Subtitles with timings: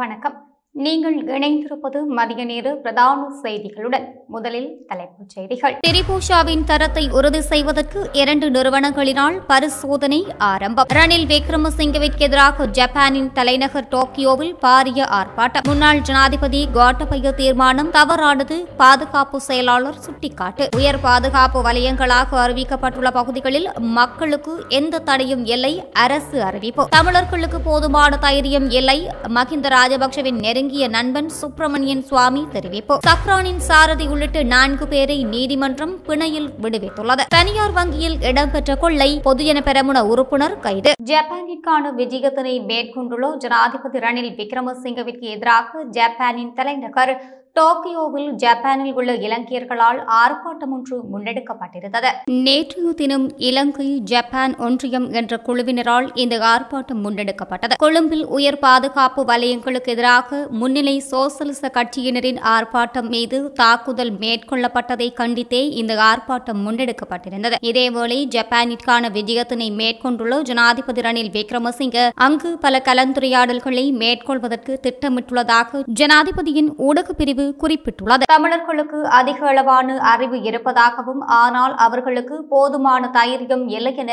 [0.00, 0.36] வணக்கம்.
[0.74, 5.74] நீங்கள் இணைந்திருப்பது மதிய நேர பிரதான செய்திகளுடன் முதலில் தலைப்புச் செய்திகள்.
[5.86, 10.20] திரிபூஷாவின் தரத்தை உறுதி செய்வதற்கு இரண்டு நிறுவனங்களினால் பரிசோதனை
[10.50, 10.88] ஆரம்பம்.
[10.98, 15.66] ரணில் விக்ரமசிங்கவிற்கு எதிராக ஜப்பானின் தலைநகர் டோக்கியோவில் பாரிய ஆர்ப்பாட்டம்.
[15.68, 20.66] முன்னாள் ஜனாதிபதி கோட்டபய தீர்மானம் தவறானது பாதுகாப்பு செயலாளர் சுட்டிக்காட்டு.
[20.76, 23.68] உயர் பாதுகாப்பு வலயங்களாக அறிவிக்கப்பட்டுள்ள பகுதிகளில்
[23.98, 25.74] மக்களுக்கு எந்த தடையும் இல்லை
[26.06, 26.88] அரசு அறிவிப்பு.
[26.96, 28.98] தமிழர்களுக்கு போதுமான தைரியம் இல்லை
[29.38, 32.94] மகிந்த ராஜபக்சவின் நெருங்கிய நண்பன் சுப்பிரமணியன் சுவாமி தெரிவிப்பு.
[33.06, 37.24] சக்ரானின் சாரதி உள்ளிட்ட நான்கு பேரை நீதிமன்றம் பிணையில் விடுவித்துள்ளது.
[37.28, 40.92] தனியார் வங்கியில் இடம்பெற்ற கொள்ளை பொதுஜன பெரமுன உறுப்பினர் கைது.
[41.10, 47.14] ஜப்பானிற்கான விஜயத்தினை மேற்கொண்டுள்ள ஜனாதிபதி ரணில் விக்ரமசிங்கவிற்கு எதிராக ஜப்பானின் தலைநகர்
[47.56, 52.10] டோக்கியோவில் ஜப்பானில் உள்ள இலங்கையர்களால் ஆர்ப்பாட்டம் ஒன்று முன்னெடுக்கப்பட்டிருந்தது.
[52.46, 57.74] நேற்றைய தினம் இலங்கை ஜப்பான் ஒன்றியம் என்ற குழுவினரால் இந்த ஆர்ப்பாட்டம் முன்னெடுக்கப்பட்டது.
[57.84, 66.62] கொழும்பில் உயர் பாதுகாப்பு வலயங்களுக்கு எதிராக முன்னிலை சோசலிச கட்சியினரின் ஆர்ப்பாட்டம் மீது தாக்குதல் மேற்கொள்ளப்பட்டதை கண்டித்தே இந்த ஆர்ப்பாட்டம்
[66.66, 67.58] முன்னெடுக்கப்பட்டிருந்தது.
[67.70, 77.39] இதேவேளை ஜப்பானிற்கான விஜயத்தினை மேற்கொண்டுள்ள ஜனாதிபதி ரணில் விக்ரமசிங்க அங்கு பல கலந்துரையாடல்களை மேற்கொள்வதற்கு திட்டமிட்டுள்ளதாக ஜனாதிபதியின் ஊடக பிரிவு
[77.62, 78.24] குறிப்பிட்டுள்ளது.
[78.34, 84.12] தமிழர்களுக்கு அதிக அளவான அறிவு இருப்பதாகவும் ஆனால் அவர்களுக்கு போதுமான தைரியம் இல்லை என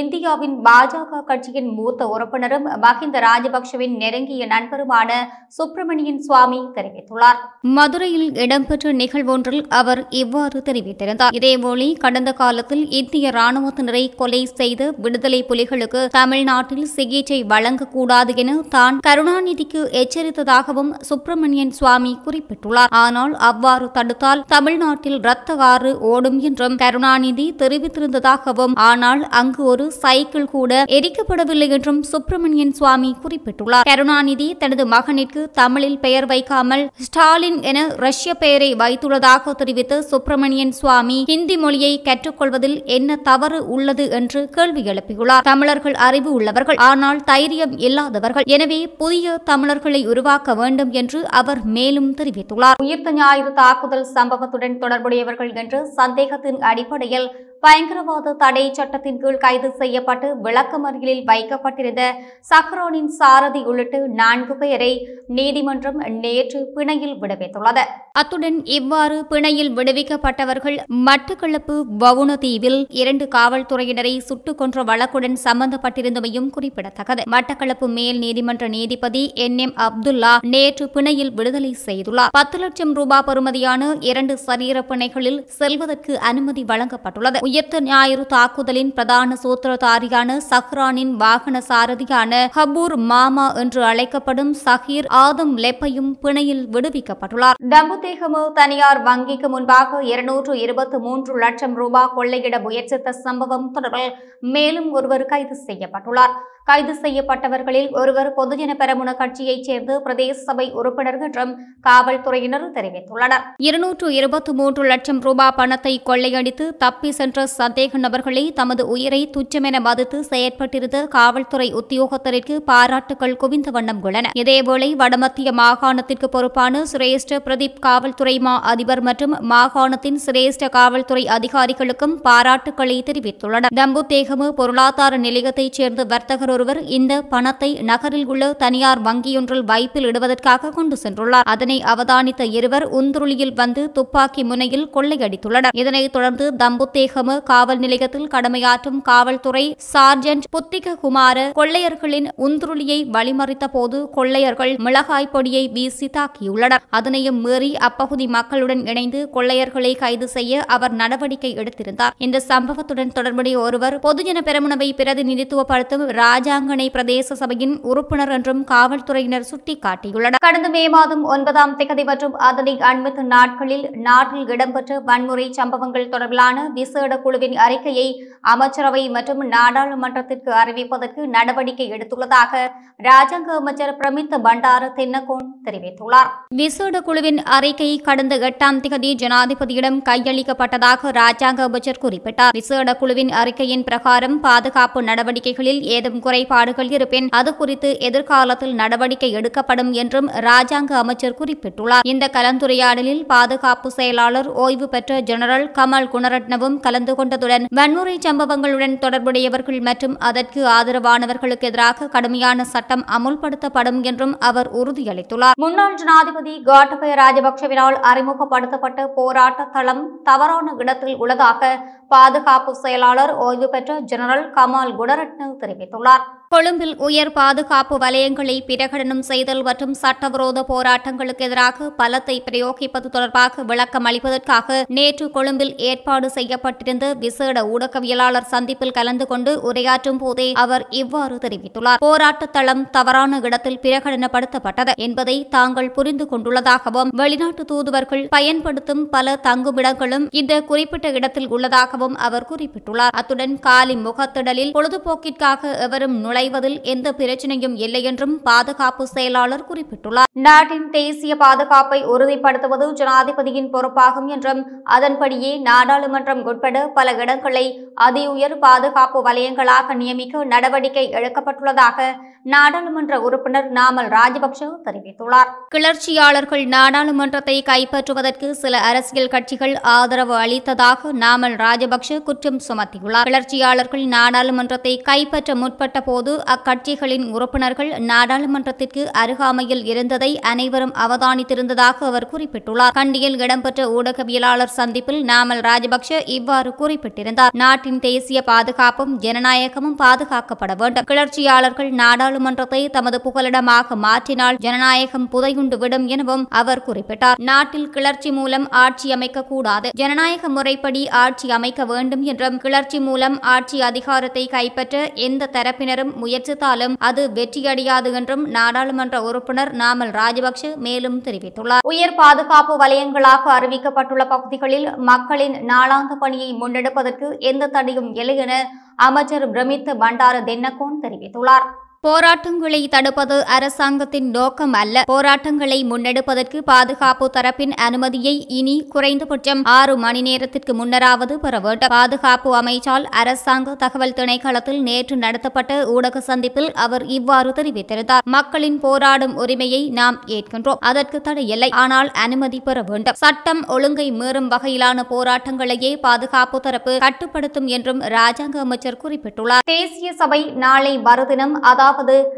[0.00, 5.10] இந்தியாவின் பாஜக கட்சியின் மூத்த உறுப்பினரும் மஹிந்த ராஜபக்சவின் நெருங்கிய நண்பருமான
[5.56, 7.40] சுப்பிரமணியன் சுவாமி தெரிவித்துள்ளார்.
[7.76, 11.34] மதுரையில் இடம்பெற்ற நிகழ்வொன்றில் அவர் இவ்வாறு தெரிவித்திருந்தார்.
[11.38, 19.82] இதேபோல கடந்த காலத்தில் இந்திய ராணுவத்தினரை கொலை செய்த விடுதலை புலிகளுக்கு தமிழ்நாட்டில் சிகிச்சை வழங்கக்கூடாது என தான் கருணாநிதிக்கு
[20.02, 22.92] எச்சரித்ததாகவும் சுப்பிரமணியன் சுவாமி குறிப்பிட்டுள்ளார்.
[23.04, 30.50] ஆனால் அவ்வாறு தடுத்தால் தமிழ்நாட்டில் இரத்த ஆறு ஓடும் என்றும் கருணாநிதி தெரிவித்திருந்ததாகவும் ஆனால் அங்கு ஒரு ஒரு சைக்கிள்
[30.54, 33.86] கூட எரிக்கப்படவில்லை என்றும் சுப்பிரமணியன் சுவாமி குறிப்பிட்டுள்ளார்.
[33.88, 41.56] கருணாநிதி தனது மகனிற்கு தமிழில் பெயர் வைக்காமல் ஸ்டாலின் என ரஷ்ய பெயரை வைத்துள்ளதாக தெரிவித்து சுப்பிரமணியன் சுவாமி ஹிந்தி
[41.62, 45.46] மொழியை கற்றுக்கொள்வதில் என்ன தவறு உள்ளது என்று கேள்வி எழுப்பியுள்ளார்.
[45.50, 48.46] தமிழர்கள் அறிவு உள்ளவர்கள் ஆனால் தைரியம் இல்லாதவர்கள்.
[48.56, 52.80] எனவே புதிய தமிழர்களை உருவாக்க வேண்டும் என்று அவர் மேலும் தெரிவித்துள்ளார்.
[52.86, 57.28] உயிர்த்த ஞாயிறு தாக்குதல் சம்பவத்துடன் தொடர்புடையவர்கள் என்று சந்தேகத்தின் அடிப்படையில்
[57.64, 62.02] பயங்கரவாத தடை சட்டத்தின் கீழ் கைது செய்யப்பட்டு விளக்கமறியலில் வைக்கப்பட்டிருந்த
[62.50, 64.92] சக்ரோனின் சாரதி உள்ளிட்ட நான்கு பேரை
[65.26, 67.82] நீதிமன்றம் நேற்று பிணையில் விடுவித்துள்ளது.
[68.12, 77.22] அத்துடன் இவ்வாறு பிணையில் விடுவிக்கப்பட்டவர்கள் மட்டக்களப்பு வவுணதீவில் இரண்டு காவல்துறையினரை சுட்டுக் கொன்ற வழக்குடன் சம்பந்தப்பட்டிருந்தமையும் குறிப்பிடத்தக்கது.
[77.30, 79.58] மட்டக்களப்பு மேல் நீதிமன்ற நீதிபதி என்.
[79.58, 79.74] எம்.
[79.76, 82.32] அப்துல்லா நேற்று பிணையில் விடுதலை செய்துள்ளார்.
[82.32, 87.50] பத்து லட்சம் ரூபாய் பெறுமதியான இரண்டு சரீர பிணைகளில் செல்வதற்கு அனுமதி வழங்கப்பட்டுள்ளது.
[87.52, 96.12] உயர்த்த ஞாயிறு தாக்குதலின் பிரதான சூத்திரதாரியான சஹ்ரானின் வாகன சாரதியான ஹபூர் மாமா என்று அழைக்கப்படும் சஹீர் ஆதம் லெப்பையும்
[96.22, 97.58] பிணையில் விடுவிக்கப்பட்டுள்ளார்.
[97.74, 104.16] தம்புதேகமு தனியார் வங்கிக்கு முன்பாக இருநூற்று இருபத்தி மூன்று லட்சம் ரூபாய் கொள்ளையிட முயற்சித்த சம்பவம் தொடர்பில்
[104.54, 106.34] மேலும் ஒருவர் கைது செய்யப்பட்டுள்ளார்.
[106.64, 113.44] கைது செய்யப்பட்டவர்களில் ஒருவர் பொதுஜன பெரமுன கட்சியைச் சேர்ந்த பிரதேச சபை உறுப்பினர் என்றும் காவல்துறையினர் தெரிவித்துள்ளனர்.
[113.56, 120.20] இருநூற்று இருபத்தி மூன்று லட்சம் ரூபாய் பணத்தை கொள்ளையடித்து தப்பி சென்ற சந்தேக நபர்களை தமது உயிரை துச்சமென மதித்து
[120.30, 124.30] செயற்பட்டிருந்த காவல்துறை உத்தியோகத்தருக்கு பாராட்டுகள் குவிந்த வண்ணம் உள்ளன.
[124.38, 132.98] இதேவேளை வடமத்திய மாகாணத்திற்கு பொறுப்பான சிரேஷ்ட பிரதீப் காவல்துறை மா அதிபர் மற்றும் மாகாணத்தின் சிரேஷ்ட காவல்துறை அதிகாரிகளுக்கும் பாராட்டுக்களை
[133.10, 133.74] தெரிவித்துள்ளனர்.
[133.74, 140.96] தம்புத்தேகமு பொருளாதார நிலையத்தைச் சேர்ந்த வர்த்தகர் ஒருவர் இந்த பணத்தை நகரில் உள்ள தனியார் வங்கியொன்றில் வைப்பில் இடுவதற்காக கொண்டு
[141.02, 141.48] சென்றுள்ளார்.
[141.54, 145.76] அதனை அவதானித்த இருவர் உந்துருளியில் வந்து துப்பாக்கி முனையில் கொள்ளையடித்துள்ளனர்.
[145.82, 154.74] இதனைத் தொடர்ந்து தம்புத்தேகம காவல் நிலையத்தில் கடமையாற்றும் காவல்துறை சார்ஜென்ட் புத்திக குமார கொள்ளையர்களின் உந்துருளியை வழிமறித்த போது கொள்ளையர்கள்
[154.86, 156.84] மிளகாய் பொடியை வீசி தாக்கியுள்ளனர்.
[156.90, 162.16] அதனையும் மீறி அப்பகுதி மக்களுடன் இணைந்து கொள்ளையர்களை கைது செய்ய அவர் நடவடிக்கை எடுத்திருந்தார்.
[162.18, 170.40] இந்த சம்பவத்துடன் தொடர்புடைய ஒருவர் பொதுஜன பெருமுனவை பிரதிநிதித்துவப்படுத்தும் ராஜ் ராஜாங்கனை பிரதேச சபையின் உறுப்பினர் என்றும் காவல்துறையினர் சுட்டிக்காட்டியுள்ளனர்.
[170.44, 177.18] கடந்த மே மாதம் ஒன்பதாம் திகதி மற்றும் அதனை அண்மித்த நாட்களில் நாட்டில் இடம்பெற்ற வன்முறை சம்பவங்கள் தொடர்பிலான விசேட
[177.24, 178.06] குழுவின் அறிக்கையை
[178.54, 182.64] அமைச்சரவை மற்றும் நாடாளுமன்றத்திற்கு அறிவிப்பதற்கு நடவடிக்கை எடுத்துள்ளதாக
[183.08, 186.32] ராஜாங்க அமைச்சர் பிரமித் பண்டார தென்னகோன் தெரிவித்துள்ளார்.
[186.62, 192.56] விசேட குழுவின் அறிக்கை கடந்த எட்டாம் திகதி ஜனாதிபதியிடம் கையளிக்கப்பட்டதாக ராஜாங்க அமைச்சர் குறிப்பிட்டார்.
[192.60, 199.90] விசேட குழுவின் அறிக்கையின் பிரகாரம் பாதுகாப்பு நடவடிக்கைகளில் ஏதும் குறை குறைபாடுகள் இருப்பின் அது குறித்து எதிர்காலத்தில் நடவடிக்கை எடுக்கப்படும்
[200.02, 202.06] என்றும் ராஜாங்க அமைச்சர் குறிப்பிட்டுள்ளார்.
[202.12, 210.16] இந்த கலந்துரையாடலில் பாதுகாப்பு செயலாளர் ஓய்வு பெற்ற ஜெனரல் கமல் குணரட்னவும் கலந்து கொண்டதுடன் வன்முறை சம்பவங்களுடன் தொடர்புடையவர்கள் மற்றும்
[210.28, 215.58] அதற்கு ஆதரவானவர்களுக்கு எதிராக கடுமையான சட்டம் அமுல்படுத்தப்படும் என்றும் அவர் உறுதியளித்துள்ளார்.
[215.64, 221.72] முன்னாள் ஜனாதிபதி கோட்டபய ராஜபக்சவினால் அறிமுகப்படுத்தப்பட்ட போராட்ட தளம் தவறான இடத்தில் உள்ளதாக
[222.14, 226.21] பாதுகாப்பு செயலாளர் ஓய்வு பெற்ற ஜெனரல் கமால் குணரட்ன தெரிவித்துள்ளார்.
[226.22, 234.06] 아 கொழும்பில் உயர் பாதுகாப்பு வலயங்களை பிரகடனம் செய்தல் மற்றும் சட்டவிரோத போராட்டங்களுக்கு எதிராக பலத்தை பிரயோகிப்பது தொடர்பாக விளக்கம்
[234.08, 242.02] அளிப்பதற்காக நேற்று கொழும்பில் ஏற்பாடு செய்யப்பட்டிருந்த விசேட ஊடகவியலாளர் சந்திப்பில் கலந்து கொண்டு உரையாற்றும் போதே அவர் இவ்வாறு தெரிவித்துள்ளார்.
[242.06, 250.60] போராட்ட தளம் தவறான இடத்தில் பிரகடனப்படுத்தப்பட்டது என்பதை தாங்கள் புரிந்து கொண்டுள்ளதாகவும் வெளிநாட்டு தூதுவர்கள் பயன்படுத்தும் பல தங்குமிடங்களும் இந்த
[250.72, 253.16] குறிப்பிட்ட இடத்தில் உள்ளதாகவும் அவர் குறிப்பிட்டுள்ளார்.
[253.20, 260.30] அத்துடன் காலி முகத்திடலில் பொழுதுபோக்கிற்காக எவரும் நுழை நுழைவதில் எந்த பிரச்சனையும் இல்லை என்றும் பாதுகாப்பு செயலாளர் குறிப்பிட்டுள்ளார்.
[260.46, 264.60] நாட்டின் தேசிய பாதுகாப்பை உறுதிப்படுத்துவது ஜனாதிபதியின் பொறுப்பாகும் என்றும்
[264.96, 267.64] அதன்படியே நாடாளுமன்றம் உட்பட பல இடங்களை
[268.06, 272.08] அதிஉயர் பாதுகாப்பு வலயங்களாக நியமிக்க நடவடிக்கை எடுக்கப்பட்டுள்ளதாக
[272.52, 275.50] நாடாளுமன்ற உறுப்பினர் நாமல் ராஜபக்ஷ தெரிவித்துள்ளார்.
[275.74, 283.28] கிளர்ச்சியாளர்கள் நாடாளுமன்றத்தை கைப்பற்றுவதற்கு சில அரசியல் கட்சிகள் ஆதரவு அளித்ததாக நாமல் ராஜபக்ஷ குற்றம் சுமத்தியுள்ளார்.
[283.30, 292.94] கிளர்ச்சியாளர்கள் நாடாளுமன்றத்தை கைப்பற்ற முற்பட்ட போது அக்கட்சிகளின் உறுப்பினர்கள் நாடாளுமன்றத்திற்கு அருகாமையில் இருந்ததை அனைவரும் அவதானித்திருந்ததாக அவர் குறிப்பிட்டுள்ளார்.
[292.98, 297.54] கண்டியில் இடம்பெற்ற ஊடகவியலாளர் சந்திப்பில் நாமல் ராஜபக்ஷ இவ்வாறு குறிப்பிட்டிருந்தார்.
[297.54, 301.06] நாட்டின் தேசிய பாதுகாப்பும் ஜனநாயகமும் பாதுகாக்கப்பட வேண்டும்.
[301.10, 307.40] கிளர்ச்சியாளர்கள் நாடாளுமன்றத்தை தமது புகலிடமாக மாற்றினால் ஜனநாயகம் புதையுண்டு விடும் எனவும் அவர் குறிப்பிட்டார்.
[307.50, 309.88] நாட்டில் கிளர்ச்சி மூலம் ஆட்சி அமைக்க கூடாது.
[310.00, 314.96] ஜனநாயக முறைப்படி ஆட்சி அமைக்க வேண்டும் என்றும் கிளர்ச்சி மூலம் ஆட்சி அதிகாரத்தை கைப்பற்ற
[315.26, 321.86] எந்த தரப்பினரும் முயற்சித்தாலும் அது வெற்றியடையாது என்றும் நாடாளுமன்ற உறுப்பினர் நாமல் ராஜபக்ஷ மேலும் தெரிவித்துள்ளார்.
[321.92, 328.52] உயர் பாதுகாப்பு வலயங்களாக அறிவிக்கப்பட்டுள்ள பகுதிகளில் மக்களின் நாளாந்த பணியை முன்னெடுப்பதற்கு எந்த தடையும் இல்லை என
[328.96, 331.66] அமைச்சர் பிரமித் பண்டார தென்னகோன் தெரிவித்துள்ளார்.
[332.06, 335.02] போராட்டங்களை தடுப்பது அரசாங்கத்தின் நோக்கம் அல்ல.
[335.10, 341.92] போராட்டங்களை முன்னெடுப்பதற்கு பாதுகாப்பு தரப்பின் அனுமதியை இனி குறைந்தபட்சம் ஆறு மணி நேரத்திற்கு முன்னராவது பெற வேண்டும்.
[341.94, 348.26] பாதுகாப்பு அமைச்சால் அரசாங்க தகவல் திணைக்களத்தில் நேற்று நடத்தப்பட்ட ஊடக சந்திப்பில் அவர் இவ்வாறு தெரிவித்திருந்தார்.
[348.36, 350.82] மக்களின் போராடும் உரிமையை நாம் ஏற்கின்றோம்.
[350.90, 353.18] அதற்கு தடையில்லை ஆனால் அனுமதி பெற வேண்டும்.
[353.22, 359.66] சட்டம் ஒழுங்கை மீறும் வகையிலான போராட்டங்களையே பாதுகாப்பு தரப்பு கட்டுப்படுத்தும் என்றும் ராஜாங்க அமைச்சர் குறிப்பிட்டுள்ளார்.
[359.76, 361.90] தேசிய சபை நாளை மறுதினம் அதாவது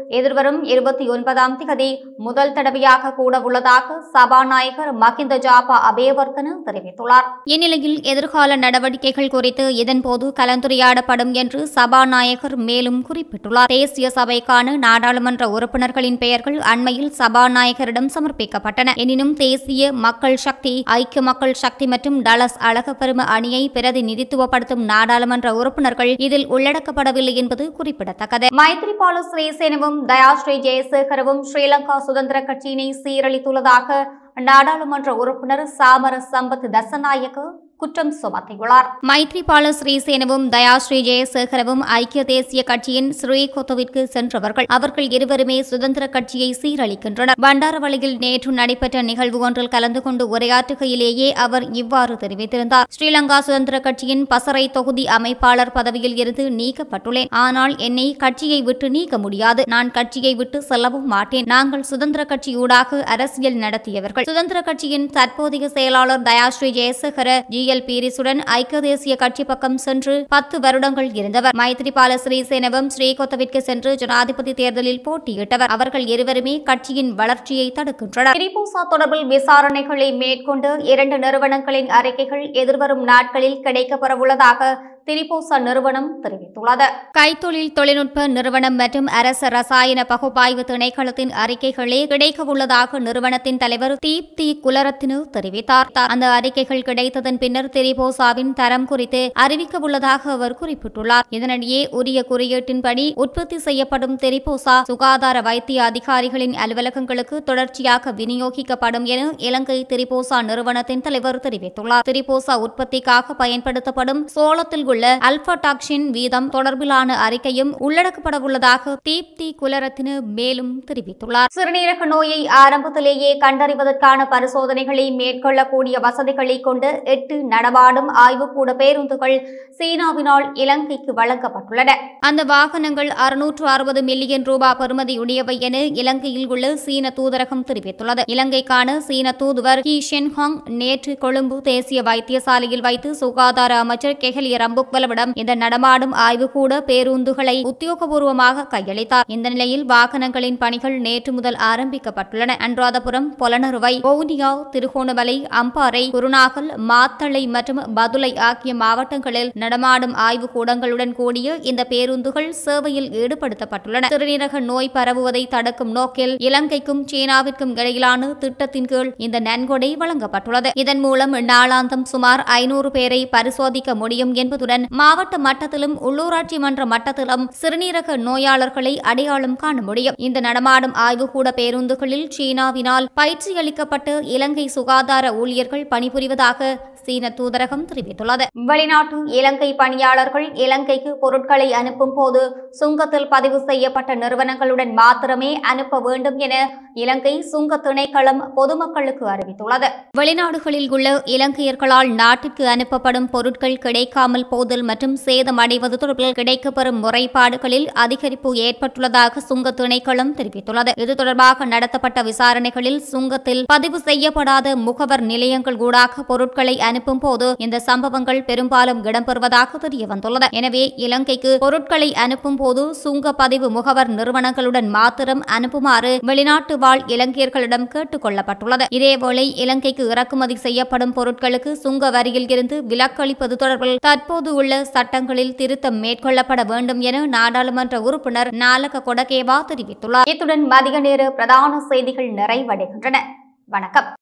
[0.09, 7.27] எதிர்வரும் இருபத்தி ஒன்பதாம் திகதி முதல் தடவையாக கூட உள்ளதாக சபாநாயகர் மஹிந்த ஜாபா அபேவர்த்தன தெரிவித்துள்ளார்.
[7.43, 13.65] இந்நிலையில் எதிர்கால நடவடிக்கைகள் குறித்து இதன்போது கலந்துரையாடப்படும் என்று சபாநாயகர் மேலும் குறிப்பிட்டுள்ளார்.
[13.65, 18.95] தேசிய சபைக்கான நாடாளுமன்ற உறுப்பினர்களின் பெயர்கள் அண்மையில் சபாநாயகரிடம் சமர்ப்பிக்கப்பட்டன.
[18.95, 26.47] எனினும் தேசிய மக்கள் சக்தி ஐக்கிய மக்கள் சக்தி மற்றும் டலஸ் அழகப்பெரும அணியை பிரதிநிதித்துவப்படுத்தும் நாடாளுமன்ற உறுப்பினர்கள் இதில்
[26.49, 28.47] உள்ளடக்கப்படவில்லை என்பது குறிப்பிடத்தக்கது.
[28.55, 33.97] மைத்ரிபால சிறிசேனவும் தயாஸ்ரீ ஜெயசேகரவும் ஸ்ரீலங்கா சுதந்திர கட்சியினை சீரழித்துள்ளதாக
[34.41, 37.43] நாடாளுமன்ற உறுப்பினர் சாமர சம்பத் தசநாயக்க
[37.81, 38.87] குற்றம் சுமத்தியுள்ளார்.
[39.09, 44.67] மைத்ரிபால ஸ்ரீசேனவும் தயா ஸ்ரீ ஜெயசேகரவும் ஐக்கிய தேசிய கட்சியின் ஸ்ரீகொத்தவிற்கு சென்றவர்கள்.
[44.75, 47.39] அவர்கள் இருவருமே சுதந்திர கட்சியை சீரழிக்கின்றனர்.
[47.45, 52.87] பண்டாரவளையில் நேற்று நடைபெற்ற நிகழ்வு ஒன்றில் கலந்து கொண்டு உரையாற்றுகையிலேயே அவர் இவ்வாறு தெரிவித்திருந்தார்.
[52.95, 57.29] ஸ்ரீலங்கா சுதந்திர கட்சியின் பசறை தொகுதி அமைப்பாளர் பதவியில் இருந்து நீக்கப்பட்டுள்ளேன்.
[57.29, 59.63] ஆனால் என்னை கட்சியை விட்டு நீக்க முடியாது.
[59.75, 61.45] நான் கட்சியை விட்டு செல்லவும் மாட்டேன்.
[61.55, 64.23] நாங்கள் சுதந்திர கட்சி ஊடாக அரசியல் நடத்தியவர்கள்.
[64.23, 67.63] சுதந்திர கட்சியின் தற்போதைய செயலாளர் தயாஸ்ரீ ஜெயசேகர ஜி.
[67.73, 71.55] எல் பீரிசுடன் ஐக்கிய தேசிய கட்சி பக்கம் சென்று பத்து வருடங்கள் இருந்தவர்.
[71.55, 75.71] மைத்ரிபால ஸ்ரீசேனவும் ஸ்ரீகொத்தவிற்கு சென்று ஜனாதிபதி தேர்தலில் போட்டியிட்டவர்.
[75.77, 78.39] அவர்கள் இருவருமே கட்சியின் வளர்ச்சியை தடுக்கின்றனர்.
[78.41, 86.85] திரிபூசா தொடர்பில் விசாரணைகளை மேற்கொண்டு இரண்டு நிறுவனங்களின் அறிக்கைகள் எதிர்வரும் நாட்களில் கிடைக்கப்பெறவுள்ளதாக திரிபோசா நிறுவனம் தெரிவித்துள்ளது.
[87.17, 95.89] கைத்தொழில் தொழில்நுட்ப நிறுவனம் மற்றும் அரச ரசாயன பகுப்பாய்வு திணைக்களத்தின் அறிக்கைகளே கிடைக்கவுள்ளதாக நிறுவனத்தின் தலைவர் தீப்தி குலரத்னு தெரிவித்தார்.
[96.13, 101.27] அந்த அறிக்கைகள் கிடைத்ததன் பின்னர் திரிபோசாவின் தரம் குறித்து அறிவிக்கவுள்ளதாக அவர் குறிப்பிட்டுள்ளார்.
[101.29, 110.39] இதனிடையே உரிய குறியீட்டின்படி உற்பத்தி செய்யப்படும் திரிபோசா சுகாதார வைத்திய அதிகாரிகளின் அலுவலகங்களுக்கு தொடர்ச்சியாக விநியோகிக்கப்படும் என இலங்கை திரிபோசா
[110.49, 112.05] நிறுவனத்தின் தலைவர் தெரிவித்துள்ளார்.
[112.11, 120.71] திரிபோசா உற்பத்திக்காக பயன்படுத்தப்படும் சோளத்தில் உள்ள உள்ள அல்பாடாக்சின் வீதம் தொடர்பிலான அறிக்கையும் உள்ளடக்கப்பட உள்ளதாக தீப்தி குலரத்தின மேலும்
[120.89, 121.49] தெரிவித்துள்ளார்.
[121.55, 129.35] சிறுநீரக நோயை ஆரம்பத்திலேயே கண்டறிவதற்கான பரிசோதனைகளை மேற்கொள்ளக்கூடிய வசதிகளை கொண்டு எட்டு நடமாடும் ஆய்வுக்கூட பேருந்துகள்
[129.79, 131.91] சீனாவினால் இலங்கைக்கு வழங்கப்பட்டுள்ளன.
[132.19, 138.23] அந்த வாகனங்கள் அறுநூற்று அறுபது மில்லியன் ரூபாய் பெறுமதியுடையவை என இலங்கையில் உள்ள சீன தூதரகம் தெரிவித்துள்ளது.
[138.35, 139.97] இலங்கைக்கான சீன தூதுவர் கி.
[140.11, 148.65] ஷென்ஹாங் நேற்று கொழும்பு தேசிய வைத்தியசாலையில் வைத்து சுகாதார அமைச்சர் கெஹலிய ரம்புக்வலவிடம் இந்த நடமாடும் ஆய்வுக்கூட பேருந்துகளை உத்தியோகபூர்வமாக
[148.73, 149.27] கையளித்தார்.
[149.35, 152.55] இந்த நிலையில் வாகனங்களின் பணிகள் நேற்று முதல் ஆரம்பிக்கப்பட்டுள்ளன.
[152.65, 161.57] அனுராதபுரம் பொலனறுவை வவுனியா திருகோணமலை அம்பாறை குருநாகல் மாத்தளை மற்றும் பதுளை ஆகிய மாவட்டங்களில் நடமாடும் ஆய்வு கூடங்களுடன் கூடிய
[161.71, 164.11] இந்த பேருந்துகள் சேவையில் ஈடுபடுத்தப்பட்டுள்ளன.
[164.13, 170.69] சிறுநீரக நோய் பரவுவதை தடுக்கும் நோக்கில் இலங்கைக்கும் சீனாவிற்கும் இடையிலான திட்டத்தின் கீழ் இந்த நன்கொடை வழங்கப்பட்டுள்ளது.
[170.83, 178.17] இதன் மூலம் நாளாந்தம் சுமார் ஐநூறு பேரை பரிசோதிக்க முடியும் என்பதுடன் மாவட்ட மட்டத்திலும் உள்ளூராட்சி மன்ற மட்டத்திலும் சிறுநீரக
[178.17, 180.15] நோயாளர்களை அடையாளம் காண முடியும்.
[180.17, 188.45] இந்த நடமாடும் ஆய்வுக்கூட பேருந்துகளில் சீனாவினால் பயிற்சியளிக்கப்பட்டு இலங்கை சுகாதார ஊழியர்கள் பணிபுரிவதாக சீன தூதரகம் தெரிவித்துள்ளது.
[188.53, 192.41] வெளிநாட்டு இலங்கை பணியாளர்கள் இலங்கைக்கு பொருட்களை அனுப்பும் போது
[192.71, 196.55] சுங்கத்தில் பதிவு செய்யப்பட்ட நிறுவனங்களுடன் மாத்திரமே அனுப்ப வேண்டும் என
[196.95, 199.87] இலங்கை சுங்க திணைக்களம் பொதுமக்களுக்கு அறிவித்துள்ளது.
[200.19, 208.51] வெளிநாடுகளில் உள்ள இலங்கையர்களால் நாட்டிற்கு அனுப்பப்படும் பொருட்கள் கிடைக்காமல் போதல் மற்றும் சேதம் அடைவது தொடர்பில் கிடைக்கப்பெறும் முறைப்பாடுகளில் அதிகரிப்பு
[208.67, 210.93] ஏற்பட்டுள்ளதாக சுங்க திணைக்களம் தெரிவித்துள்ளது.
[211.03, 218.41] இது தொடர்பாக நடத்தப்பட்ட விசாரணைகளில் சுங்கத்தில் பதிவு செய்யப்படாத முகவர் நிலையங்கள் ஊடாக பொருட்களை அனுப்பும் போது இந்த சம்பவங்கள்
[218.43, 226.15] பெரும்பாலும் இடம்பெறுவதாக தெரிய வந்துள்ளது எனவே இலங்கைக்கு பொருட்களை அனுப்பும் போது சுங்க பதிவு முகவர் நிறுவனங்களுடன் மாத்திரம் அனுப்புமாறு
[226.31, 228.85] வெளிநாட்டு வாழ் இலங்கையர்களிடம் கேட்டுக் கொள்ளப்பட்டுள்ளது.
[228.95, 236.65] இதேவேளை இலங்கைக்கு இறக்குமதி செய்யப்படும் பொருட்களுக்கு சுங்க வரியில் இருந்து விலக்களிப்பது தொடர்பில் தற்போது உள்ள சட்டங்களில் திருத்தம் மேற்கொள்ளப்பட
[236.65, 240.29] வேண்டும் என நாடாளுமன்ற உறுப்பினர் நாலக கொடகேவா தெரிவித்துள்ளார்.
[240.29, 243.17] இத்துடன் மதிய நேர பிரதான செய்திகள் நிறைவடைகின்றன.
[243.65, 244.09] வணக்கம்.